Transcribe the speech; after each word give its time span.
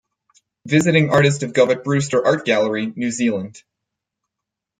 Visiting 0.65 1.11
Artist 1.11 1.43
of 1.43 1.53
Govett-Brewster 1.53 2.25
Art 2.25 2.43
Gallery, 2.43 2.91
New 2.95 3.11
Zealand. 3.11 3.61